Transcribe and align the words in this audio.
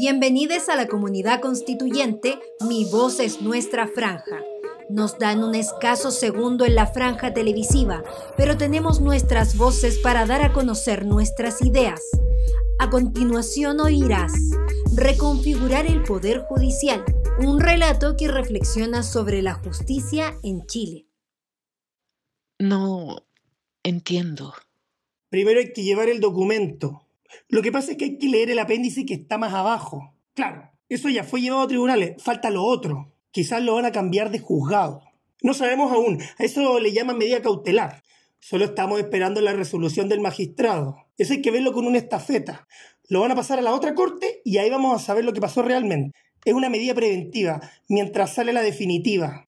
Bienvenidos 0.00 0.68
a 0.68 0.76
la 0.76 0.86
comunidad 0.86 1.40
constituyente 1.40 2.38
Mi 2.68 2.84
voz 2.84 3.18
es 3.18 3.42
nuestra 3.42 3.88
franja. 3.88 4.44
Nos 4.88 5.18
dan 5.18 5.42
un 5.42 5.56
escaso 5.56 6.12
segundo 6.12 6.64
en 6.64 6.76
la 6.76 6.86
franja 6.86 7.34
televisiva, 7.34 8.04
pero 8.36 8.56
tenemos 8.56 9.00
nuestras 9.00 9.56
voces 9.56 9.98
para 9.98 10.24
dar 10.24 10.42
a 10.42 10.52
conocer 10.52 11.04
nuestras 11.04 11.62
ideas. 11.62 12.00
A 12.78 12.90
continuación 12.90 13.80
oirás 13.80 14.34
Reconfigurar 14.94 15.86
el 15.86 16.04
Poder 16.04 16.42
Judicial, 16.42 17.04
un 17.40 17.58
relato 17.58 18.16
que 18.16 18.28
reflexiona 18.28 19.02
sobre 19.02 19.42
la 19.42 19.54
justicia 19.54 20.38
en 20.44 20.64
Chile. 20.66 21.08
No 22.60 23.26
entiendo. 23.82 24.54
Primero 25.28 25.58
hay 25.58 25.72
que 25.72 25.82
llevar 25.82 26.08
el 26.08 26.20
documento. 26.20 27.07
Lo 27.48 27.62
que 27.62 27.72
pasa 27.72 27.92
es 27.92 27.96
que 27.96 28.04
hay 28.04 28.18
que 28.18 28.28
leer 28.28 28.50
el 28.50 28.58
apéndice 28.58 29.06
que 29.06 29.14
está 29.14 29.38
más 29.38 29.54
abajo. 29.54 30.14
Claro, 30.34 30.70
eso 30.88 31.08
ya 31.08 31.24
fue 31.24 31.40
llevado 31.40 31.62
a 31.62 31.68
tribunales. 31.68 32.22
Falta 32.22 32.50
lo 32.50 32.64
otro. 32.64 33.14
Quizás 33.30 33.62
lo 33.62 33.74
van 33.74 33.84
a 33.84 33.92
cambiar 33.92 34.30
de 34.30 34.38
juzgado. 34.38 35.02
No 35.42 35.54
sabemos 35.54 35.92
aún. 35.92 36.20
A 36.38 36.44
eso 36.44 36.80
le 36.80 36.92
llaman 36.92 37.18
medida 37.18 37.42
cautelar. 37.42 38.02
Solo 38.40 38.64
estamos 38.64 39.00
esperando 39.00 39.40
la 39.40 39.52
resolución 39.52 40.08
del 40.08 40.20
magistrado. 40.20 40.96
Eso 41.16 41.32
hay 41.32 41.42
que 41.42 41.50
verlo 41.50 41.72
con 41.72 41.86
una 41.86 41.98
estafeta. 41.98 42.66
Lo 43.08 43.20
van 43.20 43.32
a 43.32 43.36
pasar 43.36 43.58
a 43.58 43.62
la 43.62 43.74
otra 43.74 43.94
corte 43.94 44.40
y 44.44 44.58
ahí 44.58 44.70
vamos 44.70 44.94
a 44.94 45.04
saber 45.04 45.24
lo 45.24 45.32
que 45.32 45.40
pasó 45.40 45.62
realmente. 45.62 46.16
Es 46.44 46.54
una 46.54 46.68
medida 46.68 46.94
preventiva, 46.94 47.60
mientras 47.88 48.34
sale 48.34 48.52
la 48.52 48.62
definitiva. 48.62 49.46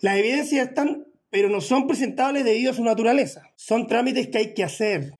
Las 0.00 0.16
evidencias 0.16 0.68
están, 0.68 1.06
pero 1.30 1.48
no 1.48 1.60
son 1.60 1.86
presentables 1.86 2.44
debido 2.44 2.72
a 2.72 2.74
su 2.74 2.84
naturaleza. 2.84 3.42
Son 3.56 3.86
trámites 3.86 4.28
que 4.28 4.38
hay 4.38 4.54
que 4.54 4.64
hacer. 4.64 5.12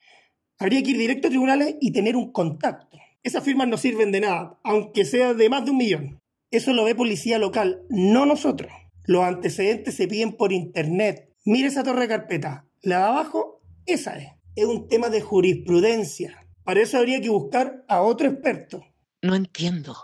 Habría 0.58 0.82
que 0.82 0.90
ir 0.90 0.98
directo 0.98 1.28
a 1.28 1.30
tribunales 1.30 1.76
y 1.80 1.92
tener 1.92 2.16
un 2.16 2.32
contacto. 2.32 2.98
Esas 3.22 3.44
firmas 3.44 3.68
no 3.68 3.76
sirven 3.76 4.10
de 4.10 4.20
nada, 4.20 4.58
aunque 4.64 5.04
sea 5.04 5.34
de 5.34 5.48
más 5.48 5.64
de 5.64 5.70
un 5.70 5.76
millón. 5.76 6.20
Eso 6.50 6.72
lo 6.72 6.84
ve 6.84 6.94
policía 6.94 7.38
local, 7.38 7.82
no 7.90 8.26
nosotros. 8.26 8.72
Los 9.04 9.24
antecedentes 9.24 9.94
se 9.94 10.08
piden 10.08 10.32
por 10.32 10.52
internet. 10.52 11.32
Mire 11.44 11.68
esa 11.68 11.82
torre 11.82 12.02
de 12.02 12.08
carpeta. 12.08 12.66
La 12.82 12.98
de 12.98 13.04
abajo, 13.04 13.62
esa 13.86 14.18
es. 14.18 14.32
Es 14.56 14.64
un 14.64 14.88
tema 14.88 15.08
de 15.08 15.20
jurisprudencia. 15.20 16.46
Para 16.64 16.80
eso 16.80 16.98
habría 16.98 17.20
que 17.20 17.28
buscar 17.28 17.84
a 17.88 18.02
otro 18.02 18.28
experto. 18.28 18.84
No 19.22 19.34
entiendo. 19.34 19.96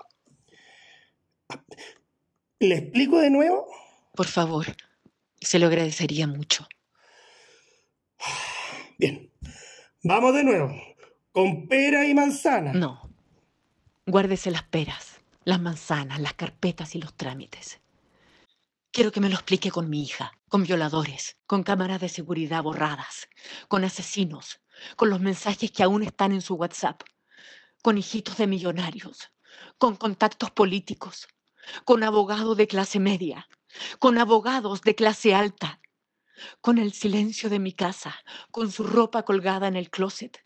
¿Le 2.61 2.77
explico 2.77 3.19
de 3.19 3.31
nuevo? 3.31 3.67
Por 4.15 4.27
favor, 4.27 4.67
se 5.41 5.59
lo 5.59 5.67
agradecería 5.67 6.27
mucho. 6.27 6.67
Bien. 8.99 9.34
Vamos 10.07 10.35
de 10.35 10.45
nuevo. 10.45 10.71
Con 11.33 11.67
pera 11.67 12.07
y 12.07 12.13
manzana. 12.13 12.75
No. 12.75 13.09
Guárdese 14.05 14.51
las 14.51 14.63
peras, 14.63 15.23
las 15.45 15.63
manzanas, 15.63 16.21
las 16.21 16.35
carpetas 16.35 16.95
y 16.95 17.01
los 17.01 17.15
trámites. 17.15 17.81
Quiero 18.93 19.11
que 19.11 19.21
me 19.21 19.31
lo 19.31 19.35
explique 19.37 19.71
con 19.71 19.89
mi 19.89 20.03
hija, 20.03 20.33
con 20.51 20.63
violadores, 20.65 21.39
con 21.47 21.63
cámaras 21.63 22.03
de 22.03 22.11
seguridad 22.11 22.63
borradas, 22.63 23.31
con 23.67 23.83
asesinos, 23.83 24.61
con 24.97 25.09
los 25.09 25.21
mensajes 25.21 25.73
que 25.73 25.83
aún 25.83 26.03
están 26.03 26.33
en 26.33 26.43
su 26.43 26.57
WhatsApp, 26.57 27.01
con 27.83 27.97
hijitos 27.97 28.37
de 28.37 28.47
millonarios, 28.47 29.33
con 29.79 29.97
contactos 29.97 30.51
políticos, 30.51 31.29
con 31.87 32.03
abogados 32.03 32.59
de 32.59 32.67
clase 32.67 33.01
media, 33.01 33.49
con 33.99 34.19
abogados 34.19 34.83
de 34.83 34.95
clase 34.95 35.35
alta, 35.35 35.81
con 36.61 36.79
el 36.79 36.93
silencio 36.93 37.49
de 37.51 37.59
mi 37.59 37.73
casa, 37.73 38.15
con 38.51 38.71
su 38.71 38.83
ropa 38.83 39.25
colgada 39.25 39.69
en 39.69 39.77
el 39.77 39.91
closet, 39.91 40.43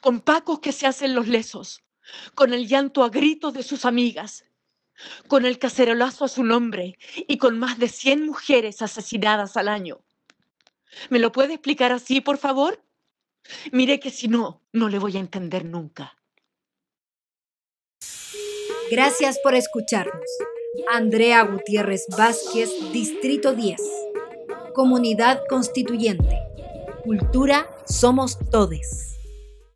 con 0.00 0.20
pacos 0.20 0.60
que 0.60 0.72
se 0.72 0.86
hacen 0.86 1.14
los 1.14 1.28
lesos, 1.28 1.82
con 2.34 2.52
el 2.52 2.66
llanto 2.66 3.04
a 3.04 3.10
gritos 3.10 3.52
de 3.54 3.62
sus 3.62 3.84
amigas, 3.84 4.44
con 5.28 5.44
el 5.44 5.58
cacerolazo 5.58 6.24
a 6.24 6.28
su 6.28 6.44
nombre 6.44 6.98
y 7.16 7.38
con 7.38 7.58
más 7.58 7.78
de 7.78 7.88
100 7.88 8.24
mujeres 8.24 8.82
asesinadas 8.82 9.56
al 9.56 9.68
año. 9.68 10.00
¿Me 11.10 11.18
lo 11.18 11.32
puede 11.32 11.54
explicar 11.54 11.92
así, 11.92 12.20
por 12.20 12.38
favor? 12.38 12.82
Mire 13.72 14.00
que 14.00 14.10
si 14.10 14.28
no, 14.28 14.62
no 14.72 14.88
le 14.88 14.98
voy 14.98 15.16
a 15.16 15.20
entender 15.20 15.64
nunca. 15.64 16.16
Gracias 18.90 19.38
por 19.42 19.54
escucharnos. 19.54 20.24
Andrea 20.88 21.42
Gutiérrez 21.42 22.06
Vázquez, 22.16 22.70
Distrito 22.92 23.52
10. 23.52 23.80
Comunidad 24.76 25.40
Constituyente. 25.48 26.38
Cultura 27.02 27.66
somos 27.86 28.38
todes. 28.50 29.15